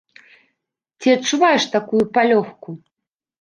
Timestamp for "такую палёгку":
1.75-2.69